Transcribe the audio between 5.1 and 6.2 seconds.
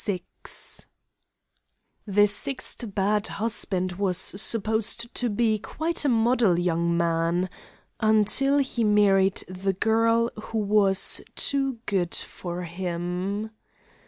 to be quite a